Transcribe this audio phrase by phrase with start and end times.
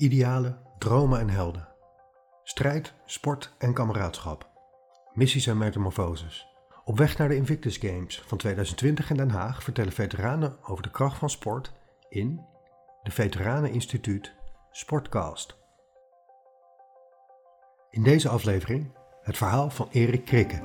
[0.00, 1.68] Idealen, dromen en helden.
[2.42, 4.50] Strijd, sport en kameraadschap.
[5.12, 6.46] Missies en metamorfoses.
[6.84, 10.90] Op weg naar de Invictus Games van 2020 in Den Haag vertellen veteranen over de
[10.90, 11.72] kracht van sport
[12.08, 12.40] in
[13.02, 14.34] de Veteranen Instituut
[14.70, 15.56] Sportcast.
[17.90, 18.92] In deze aflevering
[19.22, 20.62] het verhaal van Erik Krikke.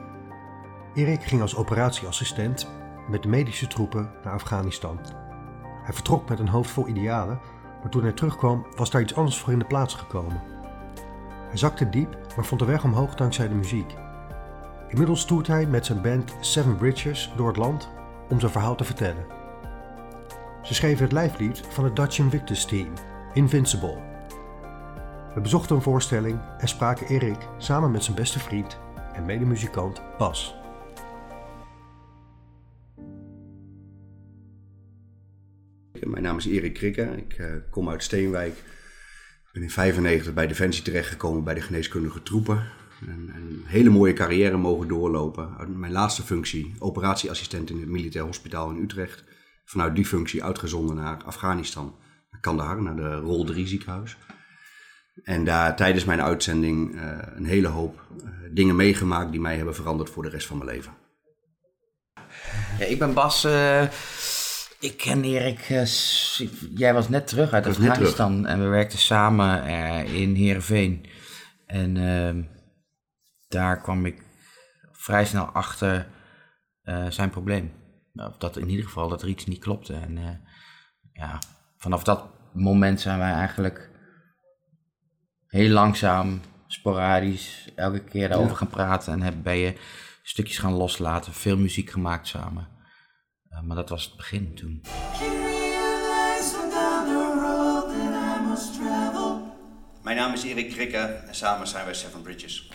[0.94, 2.70] Erik ging als operatieassistent
[3.10, 5.00] met de medische troepen naar Afghanistan.
[5.84, 7.40] Hij vertrok met een hoofd vol idealen,
[7.86, 10.42] maar toen hij terugkwam was daar iets anders voor in de plaats gekomen.
[11.48, 13.96] Hij zakte diep, maar vond de weg omhoog dankzij de muziek.
[14.90, 17.90] Inmiddels toert hij met zijn band Seven Bridges door het land
[18.30, 19.26] om zijn verhaal te vertellen.
[20.62, 22.94] Ze schreven het lijflied van het Dutch Invictus Team,
[23.34, 23.98] Invincible.
[25.34, 28.80] We bezochten een voorstelling en spraken Erik samen met zijn beste vriend
[29.14, 30.65] en medemuzikant Bas.
[36.36, 37.02] Naam is Erik Krikke.
[37.02, 38.64] Ik uh, kom uit Steenwijk.
[39.54, 42.64] Ben in 95 bij Defensie terechtgekomen bij de geneeskundige troepen.
[43.08, 45.80] En, een hele mooie carrière mogen doorlopen.
[45.80, 49.24] Mijn laatste functie, operatieassistent in het militair hospitaal in Utrecht.
[49.66, 51.96] Vanuit die functie uitgezonden naar Afghanistan,
[52.32, 54.18] naar Kandahar, naar de Rol 3 ziekenhuis.
[55.24, 59.76] En daar tijdens mijn uitzending uh, een hele hoop uh, dingen meegemaakt die mij hebben
[59.76, 60.94] veranderd voor de rest van mijn leven.
[62.80, 63.48] Ja, ik ben Bas.
[64.80, 65.60] Ik ken Erik.
[66.76, 69.66] jij was net terug uit Afghanistan en we werkten samen
[70.06, 71.06] in Heerenveen.
[71.66, 72.44] En ehm,
[73.48, 74.24] daar kwam ik
[74.92, 76.08] vrij snel achter
[77.10, 77.72] zijn probleem.
[78.14, 79.94] Nou, dat in ieder geval dat er iets niet klopte.
[79.94, 80.42] En
[81.14, 81.40] ja,
[81.78, 83.90] vanaf dat moment zijn wij eigenlijk
[85.48, 88.58] heel langzaam, sporadisch, elke keer daarover ja.
[88.58, 89.14] gaan praten.
[89.14, 89.74] En heb, ben je
[90.24, 92.68] stukjes gaan loslaten, veel muziek gemaakt samen.
[93.56, 94.82] Uh, maar dat was het begin toen.
[100.04, 102.72] Mijn naam is Erik Krikke en samen zijn wij Seven Bridges.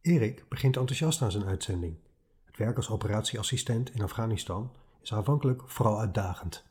[0.00, 1.96] Erik begint enthousiast aan zijn uitzending.
[2.44, 6.64] Het werk als operatieassistent in Afghanistan is aanvankelijk vooral uitdagend.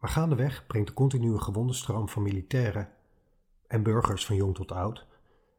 [0.00, 2.88] Maar gaandeweg brengt de continue gewondenstroom van militairen
[3.68, 5.06] en burgers van jong tot oud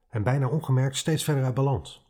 [0.10, 2.08] en bijna ongemerkt steeds verder uit balans.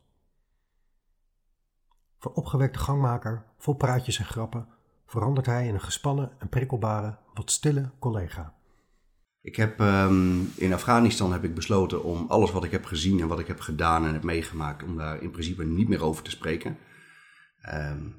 [2.17, 4.67] Van opgewekte gangmaker, vol praatjes en grappen,
[5.05, 8.53] verandert hij in een gespannen en prikkelbare, wat stille collega.
[9.41, 13.27] Ik heb um, in Afghanistan heb ik besloten om alles wat ik heb gezien en
[13.27, 16.29] wat ik heb gedaan en heb meegemaakt, om daar in principe niet meer over te
[16.29, 16.77] spreken.
[17.73, 18.15] Um,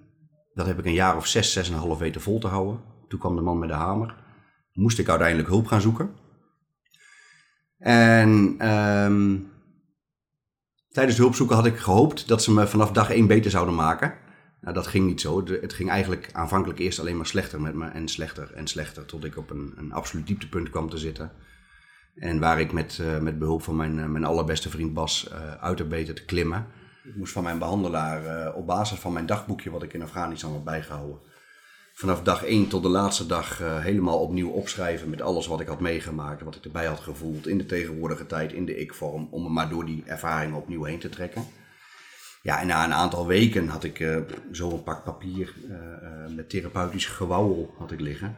[0.55, 2.81] dat heb ik een jaar of zes, zes en een half weten vol te houden.
[3.09, 4.17] Toen kwam de man met de hamer.
[4.73, 6.15] Moest ik uiteindelijk hulp gaan zoeken.
[7.81, 8.29] En
[8.69, 9.51] um,
[10.89, 14.15] tijdens de hulpzoeken had ik gehoopt dat ze me vanaf dag één beter zouden maken.
[14.61, 15.45] Nou, dat ging niet zo.
[15.47, 17.89] het ging eigenlijk aanvankelijk eerst alleen maar slechter met me.
[17.89, 19.07] En slechter en slechter.
[19.07, 21.33] Tot ik op een, een absoluut dieptepunt kwam te zitten.
[22.15, 25.55] En waar ik met, uh, met behulp van mijn, uh, mijn allerbeste vriend Bas uh,
[25.55, 26.67] uit heb weten te klimmen.
[27.05, 30.65] Ik moest van mijn behandelaar op basis van mijn dagboekje wat ik in Afghanistan had
[30.65, 31.19] bijgehouden.
[32.01, 35.67] Vanaf dag 1 tot de laatste dag uh, helemaal opnieuw opschrijven met alles wat ik
[35.67, 36.43] had meegemaakt.
[36.43, 39.29] Wat ik erbij had gevoeld in de tegenwoordige tijd, in de ik-vorm.
[39.31, 41.45] Om me maar door die ervaringen opnieuw heen te trekken.
[42.43, 44.17] Ja, en na een aantal weken had ik uh,
[44.53, 45.55] zo een pak papier
[46.37, 48.37] met therapeutisch gewauwel had ik liggen.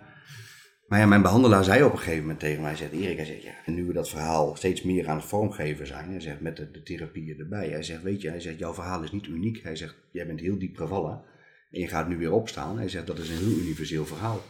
[0.88, 3.42] Maar ja, mijn behandelaar zei op een gegeven moment tegen mij, zegt Erik, hij zegt,
[3.42, 6.56] ja, en nu we dat verhaal steeds meer aan het vormgeven zijn, hij zegt, met
[6.56, 9.62] de, de therapieën erbij, hij zegt, weet je, hij zegt, jouw verhaal is niet uniek,
[9.62, 11.30] hij zegt, jij bent heel diep gevallen
[11.72, 14.44] en je gaat nu weer opstaan, hij zegt, dat is een heel universeel verhaal.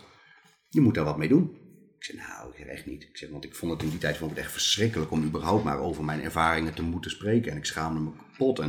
[0.69, 1.57] Je moet daar wat mee doen.
[1.99, 3.03] Ik zeg, nou, ik zeg echt niet.
[3.03, 5.25] Ik zeg, want ik vond het in die tijd vond ik het echt verschrikkelijk om
[5.25, 8.69] überhaupt maar over mijn ervaringen te moeten spreken en ik schaamde me kapot en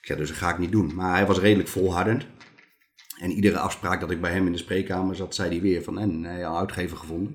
[0.00, 0.94] ik zeg, dus dat ga ik niet doen.
[0.94, 2.26] Maar hij was redelijk volhardend.
[3.20, 5.98] En iedere afspraak dat ik bij hem in de spreekkamer zat, zei hij weer van,
[5.98, 7.32] en hij al uitgever gevonden.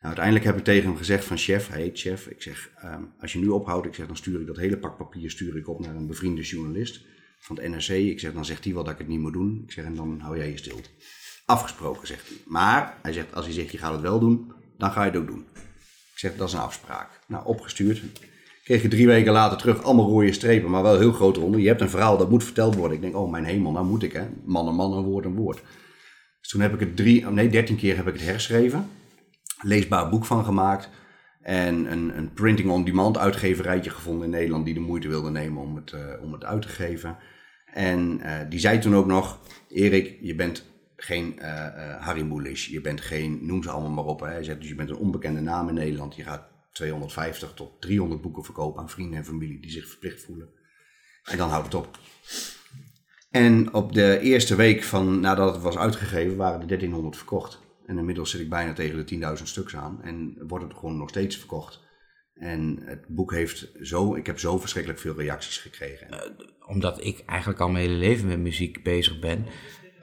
[0.00, 2.26] Nou, uiteindelijk heb ik tegen hem gezegd van chef, hij heet chef.
[2.26, 4.96] Ik zeg, um, als je nu ophoudt, ik zeg, dan stuur ik dat hele pak
[4.96, 7.04] papier stuur ik op naar een bevriende journalist
[7.44, 7.88] van het NRC.
[7.88, 9.62] Ik zeg, dan zegt hij wel dat ik het niet moet doen.
[9.66, 10.80] Ik zeg, en dan hou jij je stil.
[11.46, 12.36] Afgesproken, zegt hij.
[12.46, 15.20] Maar, hij zegt, als hij zegt, je gaat het wel doen, dan ga je het
[15.20, 15.46] ook doen.
[16.12, 17.20] Ik zeg, dat is een afspraak.
[17.26, 18.02] Nou, opgestuurd
[18.64, 21.60] kreeg je drie weken later terug allemaal rode strepen, maar wel heel groot ronden.
[21.60, 22.96] Je hebt een verhaal, dat moet verteld worden.
[22.96, 24.26] Ik denk, oh mijn hemel, nou moet ik hè.
[24.44, 25.62] Man en man, een woord een woord.
[26.40, 28.90] Dus toen heb ik het drie, nee dertien keer heb ik het herschreven.
[29.60, 30.88] Leesbaar boek van gemaakt.
[31.44, 35.62] En een, een printing on demand uitgeverijtje gevonden in Nederland die de moeite wilde nemen
[35.62, 37.16] om het, uh, om het uit te geven.
[37.72, 40.64] En uh, die zei toen ook nog, Erik, je bent
[40.96, 41.46] geen uh,
[42.00, 44.20] Harry Mulisch, je bent geen, noem ze allemaal maar op.
[44.20, 44.26] Hè.
[44.26, 48.20] Hij zegt, dus je bent een onbekende naam in Nederland, je gaat 250 tot 300
[48.20, 50.48] boeken verkopen aan vrienden en familie die zich verplicht voelen.
[51.24, 51.98] En dan houdt het op.
[53.30, 57.62] En op de eerste week van nadat het was uitgegeven, waren er 1300 verkocht.
[57.86, 60.02] En inmiddels zit ik bijna tegen de 10.000 stuks aan.
[60.02, 61.82] En wordt het gewoon nog steeds verkocht.
[62.34, 66.06] En het boek heeft zo, ik heb zo verschrikkelijk veel reacties gekregen.
[66.10, 66.18] Uh,
[66.66, 69.46] omdat ik eigenlijk al mijn hele leven met muziek bezig ben,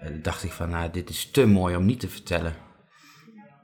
[0.04, 2.56] uh, dacht ik van, nou, dit is te mooi om niet te vertellen.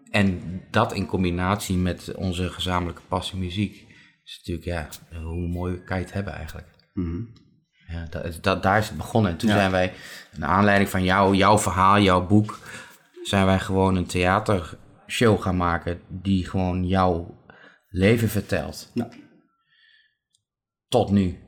[0.09, 0.41] En
[0.71, 3.85] dat in combinatie met onze gezamenlijke passie muziek,
[4.23, 4.89] is natuurlijk, ja,
[5.21, 6.67] hoe mooi kan je het hebben eigenlijk.
[6.93, 7.45] Mm
[7.87, 9.31] ja, dat, dat, daar is het begonnen.
[9.31, 9.93] En toen zijn wij,
[10.37, 12.59] naar aanleiding van jou, jouw verhaal, jouw boek,
[13.27, 17.43] zijn wij gewoon een theatershow gaan maken die gewoon jouw
[17.87, 18.91] leven vertelt.
[18.93, 19.09] Ja.
[20.87, 21.39] Tot nu.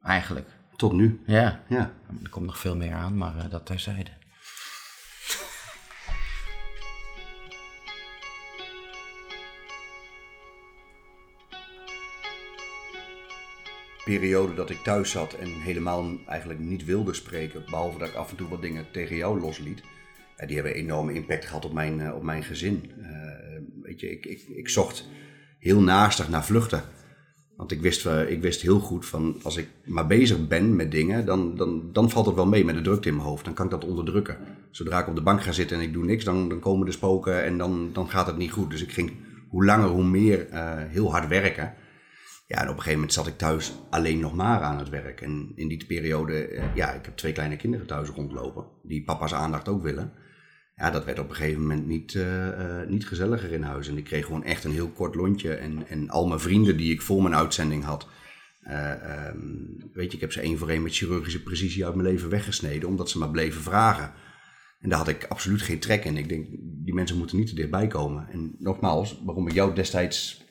[0.00, 0.48] Eigenlijk.
[0.76, 1.22] Tot nu?
[1.26, 1.64] Ja.
[1.68, 1.92] ja.
[2.22, 4.10] Er komt nog veel meer aan, maar uh, dat terzijde.
[14.04, 18.30] periode dat ik thuis zat en helemaal eigenlijk niet wilde spreken, behalve dat ik af
[18.30, 19.82] en toe wat dingen tegen jou losliet,
[20.46, 22.92] die hebben enorme impact gehad op mijn, eh, op mijn gezin.
[22.98, 23.06] Uh,
[23.82, 25.08] weet je, ik, ik, ik zocht
[25.58, 26.82] heel naastig naar vluchten.
[27.56, 30.90] Want ik wist, uh, ik wist heel goed van als ik maar bezig ben met
[30.90, 33.44] dingen, dan, dan, dan valt het wel mee met de drukte in mijn hoofd.
[33.44, 34.36] Dan kan ik dat onderdrukken.
[34.70, 36.92] Zodra ik op de bank ga zitten en ik doe niks, dan, dan komen de
[36.92, 38.70] spoken en dan, dan gaat het niet goed.
[38.70, 39.12] Dus ik ging
[39.48, 40.46] hoe langer hoe meer
[40.90, 41.74] heel hard werken.
[42.52, 45.20] Ja, en op een gegeven moment zat ik thuis alleen nog maar aan het werk.
[45.20, 49.34] En in die periode, eh, ja, ik heb twee kleine kinderen thuis rondlopen, die papa's
[49.34, 50.12] aandacht ook willen.
[50.82, 53.88] Ja, dat werd op een gegeven moment niet, uh, uh, niet gezelliger in huis.
[53.88, 55.54] En ik kreeg gewoon echt een heel kort lontje.
[55.54, 58.08] En, en al mijn vrienden die ik voor mijn uitzending had,
[58.62, 58.90] uh,
[59.28, 62.28] um, weet je, ik heb ze één voor één met chirurgische precisie uit mijn leven
[62.28, 64.12] weggesneden, omdat ze maar bleven vragen.
[64.80, 66.16] En daar had ik absoluut geen trek in.
[66.16, 66.46] Ik denk,
[66.84, 68.28] die mensen moeten niet te dichtbij komen.
[68.32, 70.44] En nogmaals, waarom ik jou destijds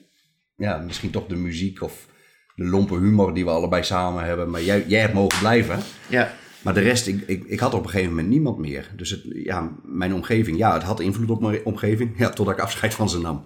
[0.55, 2.07] ja, misschien toch de muziek of
[2.55, 4.49] de lompe humor die we allebei samen hebben.
[4.49, 5.79] Maar jij, jij hebt mogen blijven.
[6.09, 6.33] Ja.
[6.63, 8.91] Maar de rest, ik, ik, ik had op een gegeven moment niemand meer.
[8.95, 12.17] Dus het, ja, mijn omgeving, ja, het had invloed op mijn omgeving.
[12.19, 13.43] Ja, totdat ik afscheid van ze nam.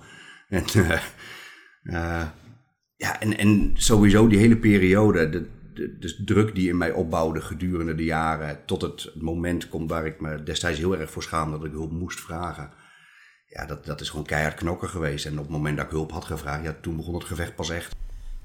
[0.50, 1.02] En, uh,
[1.84, 2.28] uh,
[2.96, 7.42] ja, en, en sowieso die hele periode, de, de, de, druk die in mij opbouwde
[7.42, 11.58] gedurende de jaren, tot het moment komt waar ik me destijds heel erg voor schaamde
[11.58, 12.72] dat ik hulp moest vragen
[13.56, 15.26] ja, dat, dat is gewoon keihard knokken geweest.
[15.26, 17.70] En op het moment dat ik hulp had gevraagd, ja, toen begon het gevecht pas
[17.70, 17.96] echt.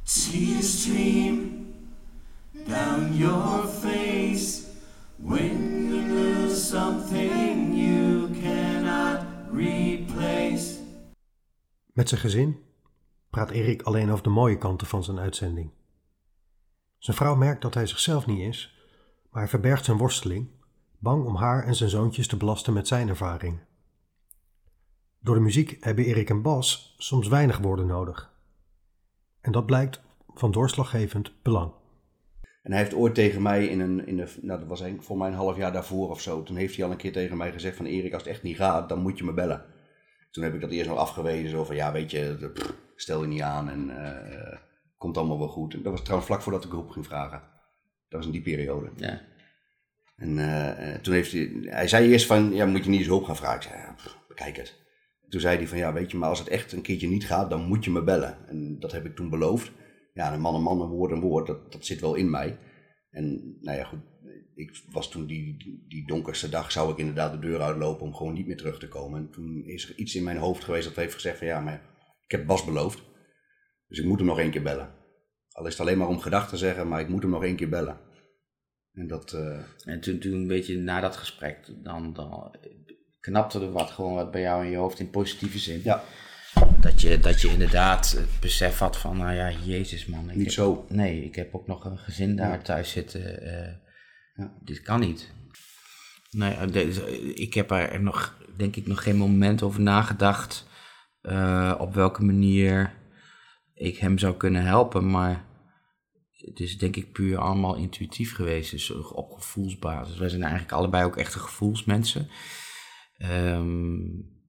[0.05, 1.69] stream
[3.12, 3.66] your
[5.16, 9.20] when you lose something you cannot
[9.52, 10.78] replace.
[11.92, 12.58] Met zijn gezin
[13.31, 15.70] praat Erik alleen over de mooie kanten van zijn uitzending.
[16.98, 18.75] Zijn vrouw merkt dat hij zichzelf niet is,
[19.31, 20.48] maar hij verbergt zijn worsteling,
[20.98, 23.60] bang om haar en zijn zoontjes te belasten met zijn ervaring.
[25.20, 28.32] Door de muziek hebben Erik en Bas soms weinig woorden nodig.
[29.40, 30.00] En dat blijkt
[30.34, 31.72] van doorslaggevend belang.
[32.62, 35.29] En hij heeft ooit tegen mij in een, in de, nou dat was voor mij
[35.29, 37.77] een half jaar daarvoor of zo, toen heeft hij al een keer tegen mij gezegd
[37.77, 39.65] van Erik, als het echt niet gaat, dan moet je me bellen.
[40.31, 42.53] Toen heb ik dat eerst nog afgewezen, zo van ja weet je,
[42.97, 44.59] stel je niet aan en uh,
[44.97, 45.75] komt allemaal wel goed.
[45.75, 47.43] En dat was trouwens vlak voordat ik hulp ging vragen.
[48.09, 48.91] Dat was in die periode.
[48.97, 49.21] Ja.
[50.17, 53.25] En uh, toen heeft hij, hij zei eerst van, ja moet je niet eens hulp
[53.25, 53.57] gaan vragen.
[53.57, 53.95] Ik zei, ja,
[54.29, 54.81] bekijk het
[55.31, 57.51] toen zei hij van ja, weet je, maar als het echt een keertje niet gaat,
[57.51, 58.37] dan moet je me bellen.
[58.49, 59.71] En dat heb ik toen beloofd.
[60.20, 62.58] Ja, een man een man, een woord een woord, dat, dat zit wel in mij.
[63.11, 64.00] En nou ja, goed,
[64.55, 65.56] ik was toen die,
[65.88, 68.88] die donkerste dag, zou ik inderdaad de deur uitlopen om gewoon niet meer terug te
[68.88, 69.21] komen.
[69.21, 71.83] En toen is er iets in mijn hoofd geweest dat heeft gezegd van ja, maar
[72.25, 73.02] ik heb Bas beloofd.
[73.87, 74.95] Dus ik moet hem nog één keer bellen.
[75.50, 77.56] Al is het alleen maar om gedachten te zeggen, maar ik moet hem nog één
[77.56, 77.99] keer bellen.
[78.92, 79.61] En, dat, uh...
[79.85, 82.56] en toen, toen een beetje na dat gesprek, dan, dan
[83.21, 85.80] knapte er wat gewoon wat bij jou in je hoofd in positieve zin.
[85.85, 86.04] Ja.
[86.80, 90.30] Dat je, dat je inderdaad het besef had van, nou ja, jezus man.
[90.30, 90.87] Ik niet zo.
[90.88, 93.42] Nee, ik heb ook nog een gezin daar thuis zitten.
[93.42, 93.75] Uh,
[94.35, 94.54] ja.
[94.61, 95.33] Dit kan niet.
[96.30, 100.66] Nee, eh, ik heb er nog, denk ik, nog geen moment over nagedacht
[101.23, 102.95] uh, op welke manier
[103.75, 105.11] ik hem zou kunnen helpen.
[105.11, 105.45] Maar
[106.30, 110.19] het is denk ik puur allemaal intuïtief geweest, dus op gevoelsbasis.
[110.19, 112.28] Wij zijn eigenlijk allebei ook echte gevoelsmensen.
[113.19, 114.39] Um,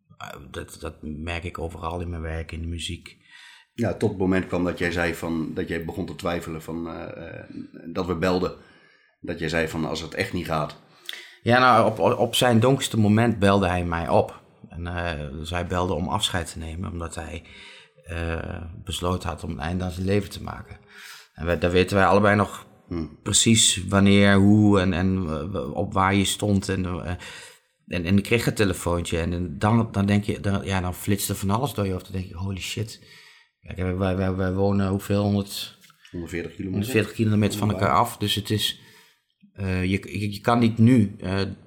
[0.52, 3.18] dat, dat merk ik overal in mijn werk, in de muziek.
[3.74, 6.88] Ja, tot het moment kwam dat jij zei van, dat jij begon te twijfelen van,
[6.88, 7.06] uh,
[7.94, 8.54] dat we belden.
[9.20, 10.76] Dat jij zei van, als het echt niet gaat.
[11.42, 14.42] Ja, nou, op, op zijn donkerste moment belde hij mij op.
[14.70, 17.44] En uh, dus hij belde om afscheid te nemen, omdat hij
[18.12, 20.78] uh, besloten had om een einde aan zijn leven te maken.
[21.34, 23.20] En we, daar weten wij allebei nog hmm.
[23.24, 25.30] precies wanneer, hoe en, en
[25.74, 26.70] op waar je stond.
[26.70, 26.86] En
[27.92, 31.30] en, en ik kreeg een telefoontje en dan, dan denk je, dan, ja, dan flitst
[31.30, 32.04] er van alles door je hoofd.
[32.04, 33.02] Dan denk je, holy shit.
[33.60, 35.22] Kijk, wij, wij, wij wonen hoeveel?
[35.22, 35.78] 100,
[36.12, 36.80] 140 kilometer.
[36.80, 38.18] 140 kilometer van elkaar af.
[38.18, 38.82] Dus het is,
[39.58, 41.16] je, je, je, kan niet nu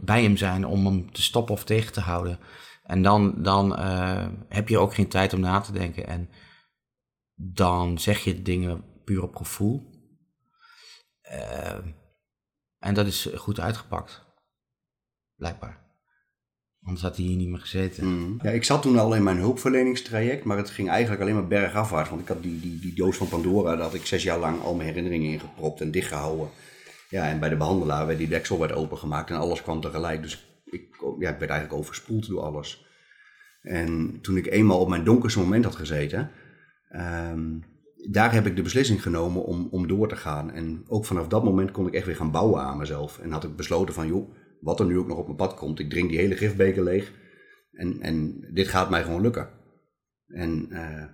[0.00, 2.38] bij hem zijn om hem te stoppen of tegen te houden.
[2.83, 3.78] En dan, dan
[4.49, 6.07] heb je ook geen tijd om na te denken.
[6.07, 6.28] En
[7.35, 9.93] dan zeg je dingen puur op gevoel.
[12.78, 14.25] en dat is goed uitgepakt.
[15.37, 15.84] Blijkbaar.
[16.85, 18.07] Anders had hij hier niet meer gezeten.
[18.07, 18.38] Mm.
[18.43, 22.09] Ja, ik zat toen al in mijn hulpverleningstraject, maar het ging eigenlijk alleen maar bergafwaarts.
[22.11, 24.62] Want ik had die, die, die doos van Pandora, daar had ik zes jaar lang
[24.62, 26.49] al mijn herinneringen in gepropt en dichtgehouden.
[27.09, 30.23] Ja, en bij de behandelaar werd die deksel werd opengemaakt en alles kwam tegelijk.
[30.23, 32.87] Dus ik, ja, ik werd eigenlijk overspoeld door alles.
[33.62, 36.31] En toen ik eenmaal op mijn donkerste moment had gezeten,
[37.31, 37.64] um,
[38.11, 40.50] daar heb ik de beslissing genomen om, om door te gaan.
[40.50, 43.19] En ook vanaf dat moment kon ik echt weer gaan bouwen aan mezelf.
[43.19, 45.78] En had ik besloten van, joh, wat er nu ook nog op mijn pad komt.
[45.78, 47.12] Ik drink die hele gifbeker leeg.
[47.73, 49.49] En, en dit gaat mij gewoon lukken.
[50.26, 51.04] En uh,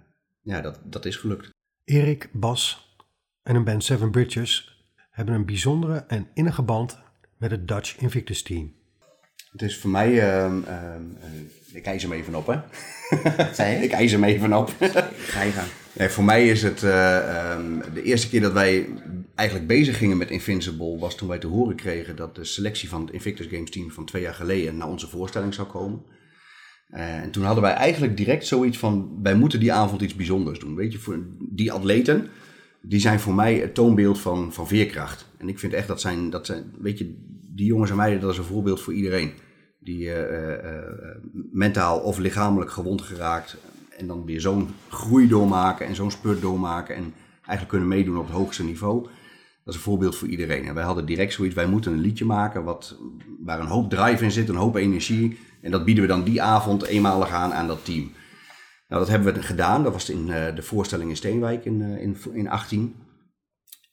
[0.41, 1.51] ja, dat, dat is gelukt.
[1.85, 2.89] Erik, Bas
[3.43, 6.99] en een band Seven Bridges hebben een bijzondere en innige band
[7.39, 8.75] met het Dutch Invictus team.
[9.51, 10.95] Het is voor mij, uh, uh,
[11.73, 12.59] ik eis hem even op hè.
[13.85, 14.75] ik eis hem even op.
[15.17, 15.69] Ga je gaan.
[15.93, 17.59] Nee, voor mij is het uh,
[17.95, 18.89] de eerste keer dat wij
[19.41, 23.01] eigenlijk bezig gingen met Invincible was toen wij te horen kregen dat de selectie van
[23.01, 26.03] het Invictus Games team van twee jaar geleden naar onze voorstelling zou komen.
[26.91, 30.59] Uh, en toen hadden wij eigenlijk direct zoiets van, wij moeten die avond iets bijzonders
[30.59, 30.75] doen.
[30.75, 32.29] Weet je, voor die atleten,
[32.83, 35.29] die zijn voor mij het toonbeeld van, van veerkracht.
[35.39, 37.15] En ik vind echt dat zijn, dat zijn, weet je,
[37.55, 39.33] die jongens en meiden, dat is een voorbeeld voor iedereen.
[39.79, 40.55] Die uh,
[41.53, 43.57] mentaal of lichamelijk gewond geraakt
[43.97, 48.27] en dan weer zo'n groei doormaken en zo'n spurt doormaken en eigenlijk kunnen meedoen op
[48.27, 49.09] het hoogste niveau.
[49.71, 50.65] Dat is een voorbeeld voor iedereen.
[50.65, 52.97] En wij hadden direct zoiets, wij moeten een liedje maken wat,
[53.41, 55.39] waar een hoop drive in zit, een hoop energie.
[55.63, 58.13] En dat bieden we dan die avond eenmalig aan aan dat team.
[58.89, 59.83] Nou, dat hebben we gedaan.
[59.83, 62.95] Dat was in uh, de voorstelling in Steenwijk in, uh, in, in 18.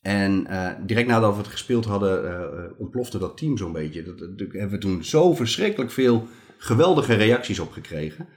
[0.01, 4.03] En uh, direct nadat we het gespeeld hadden, ontplofte dat team zo'n beetje.
[4.03, 8.27] Dat, hebben we toen zo verschrikkelijk veel geweldige reacties op gekregen.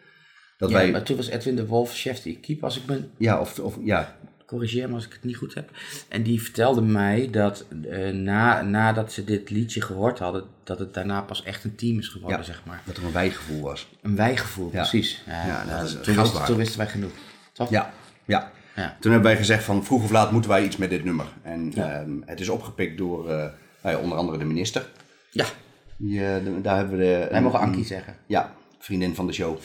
[0.58, 0.90] Dat ja, wij...
[0.90, 3.10] maar toen was Edwin de Wolf chef de equipe, als ik ben...
[3.18, 4.18] Ja, of, of ja,
[4.50, 5.70] corrigeer me als ik het niet goed heb.
[6.08, 10.94] En die vertelde mij dat uh, na, nadat ze dit liedje gehoord hadden, dat het
[10.94, 12.82] daarna pas echt een team is geworden, ja, zeg maar.
[12.84, 13.88] Dat er een wijgevoel was.
[14.02, 14.80] Een wijgevoel, ja.
[14.80, 15.22] precies.
[15.26, 17.12] Ja, ja dat is toen, wist, toen wisten wij genoeg.
[17.52, 17.70] Toch?
[17.70, 17.92] Ja,
[18.24, 18.50] ja.
[18.74, 18.96] ja.
[19.00, 21.26] Toen hebben wij gezegd van vroeg of laat moeten wij iets met dit nummer.
[21.42, 23.44] En um, het is opgepikt door uh,
[23.82, 24.86] nou onder andere de minister.
[25.30, 25.46] Ja.
[25.96, 28.16] Die, uh, daar hebben we de, wij mogen Ankie zeggen.
[28.26, 29.58] Ja, vriendin van de show.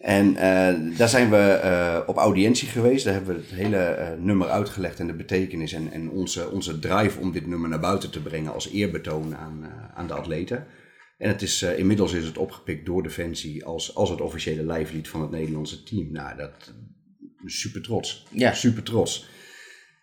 [0.00, 3.04] En uh, daar zijn we uh, op audiëntie geweest.
[3.04, 6.78] Daar hebben we het hele uh, nummer uitgelegd en de betekenis en, en onze, onze
[6.78, 9.64] drive om dit nummer naar buiten te brengen als eerbetoon aan,
[9.94, 10.66] aan de atleten.
[11.18, 15.20] En het is, inmiddels is het opgepikt door Defensie als, als het officiële lijflied van
[15.20, 16.12] het Nederlandse team.
[16.12, 16.72] Nou, dat
[17.44, 18.26] super trots.
[18.30, 18.52] Ja.
[18.52, 19.28] Super trots.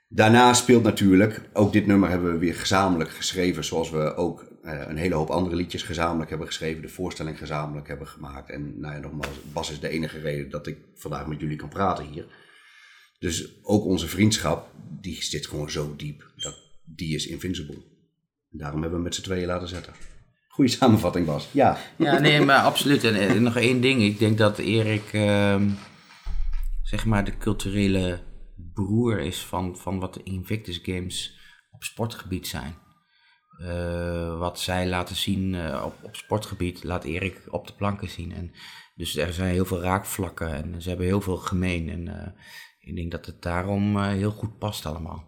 [0.10, 4.98] Daarna speelt natuurlijk, ook dit nummer hebben we weer gezamenlijk geschreven, zoals we ook een
[4.98, 8.50] hele hoop andere liedjes gezamenlijk hebben geschreven, de voorstelling gezamenlijk hebben gemaakt.
[8.50, 11.70] En nou ja, nogmaals, Bas is de enige reden dat ik vandaag met jullie kan
[11.70, 12.26] praten hier.
[13.20, 14.72] Dus ook onze vriendschap,
[15.02, 16.56] die zit gewoon zo diep, dat
[16.86, 17.84] die is invincible.
[18.52, 19.94] En daarom hebben we met z'n tweeën laten zetten.
[20.48, 21.50] Goeie samenvatting, Bas.
[21.52, 21.78] Ja.
[21.98, 23.04] Ja, nee, maar absoluut.
[23.04, 24.02] En, nog één ding.
[24.02, 25.62] Ik denk dat Erik, uh,
[26.84, 28.20] zeg maar, de culturele
[28.74, 31.40] broer is van, van wat de Invictus Games
[31.72, 32.76] op sportgebied zijn.
[33.62, 38.34] Uh, wat zij laten zien uh, op, op sportgebied, laat Erik op de planken zien.
[38.34, 38.52] En
[38.96, 41.90] dus er zijn heel veel raakvlakken en ze hebben heel veel gemeen.
[41.90, 42.42] En uh,
[42.80, 45.24] ik denk dat het daarom heel goed past allemaal.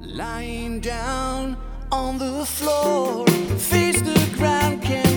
[0.00, 1.56] Lying down
[1.88, 5.11] on the floor, face the ground,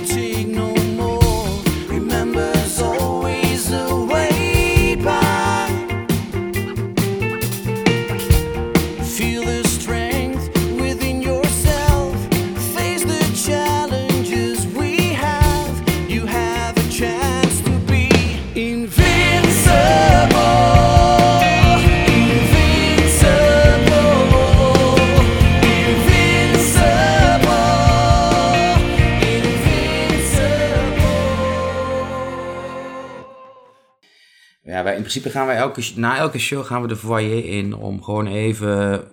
[35.06, 39.08] principe gaan wij elke, na elke show gaan we de foyer in om gewoon even,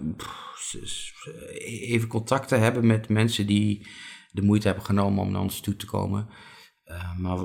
[1.64, 3.86] even contact te hebben met mensen die
[4.30, 6.28] de moeite hebben genomen om naar ons toe te komen.
[6.86, 7.38] Uh, maar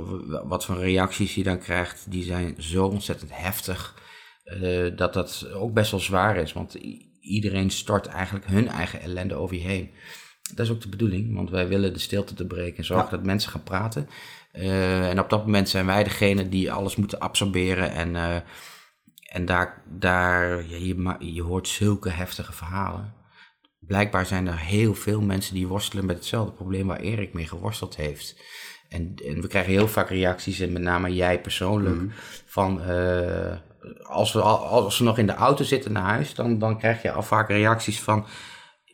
[0.48, 3.96] wat voor reacties je dan krijgt, die zijn zo ontzettend heftig.
[4.62, 6.54] Uh, dat dat ook best wel zwaar is.
[6.54, 6.74] Want
[7.22, 9.92] iedereen stort eigenlijk hun eigen ellende over je heen.
[10.56, 13.16] Dat is ook de bedoeling, want wij willen de stilte te breken en zorgen ja.
[13.16, 14.10] dat mensen gaan praten.
[14.54, 17.92] Uh, en op dat moment zijn wij degene die alles moeten absorberen.
[17.92, 18.36] En, uh,
[19.28, 23.14] en daar, daar ja, je, je hoort zulke heftige verhalen.
[23.80, 27.96] blijkbaar zijn er heel veel mensen die worstelen met hetzelfde probleem waar Erik mee geworsteld
[27.96, 28.36] heeft.
[28.90, 32.08] En, en we krijgen heel vaak reacties, en met name jij persoonlijk, mhm.
[32.46, 33.56] van uh,
[34.04, 37.12] als, we, als we nog in de auto zitten naar huis, dan, dan krijg je
[37.12, 38.26] al vaak reacties van,